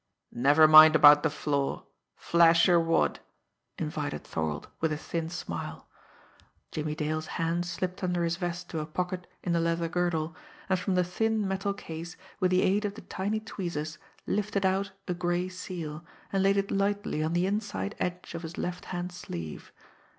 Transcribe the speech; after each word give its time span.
"Never 0.33 0.67
mind 0.67 0.95
about 0.95 1.21
the 1.21 1.29
flaw! 1.29 1.85
Flash 2.15 2.65
your 2.67 2.79
wad!" 2.79 3.19
invited 3.77 4.23
Thorold, 4.23 4.67
with 4.79 4.91
a 4.91 4.97
thin 4.97 5.29
smile. 5.29 5.87
Jimmie 6.71 6.95
Dale's 6.95 7.27
hand 7.37 7.67
slipped 7.67 8.03
under 8.03 8.23
his 8.23 8.35
vest 8.37 8.67
to 8.71 8.79
a 8.79 8.87
pocket 8.87 9.27
in 9.43 9.53
the 9.53 9.59
leather 9.59 9.87
girdle, 9.87 10.35
and 10.67 10.79
from 10.79 10.95
the 10.95 11.03
thin 11.03 11.47
metal 11.47 11.75
case, 11.75 12.17
with 12.39 12.49
the 12.49 12.63
aid 12.63 12.83
of 12.83 12.95
the 12.95 13.01
tiny 13.01 13.39
tweezers, 13.39 13.99
lifted 14.25 14.65
out 14.65 14.91
a 15.07 15.13
gray 15.13 15.47
seal, 15.47 16.03
and 16.33 16.41
laid 16.41 16.57
it 16.57 16.71
lightly 16.71 17.21
on 17.21 17.33
the 17.33 17.45
inside 17.45 17.93
edge 17.99 18.33
of 18.33 18.41
his 18.41 18.57
left 18.57 18.85
hand 18.85 19.11
sleeve. 19.11 19.71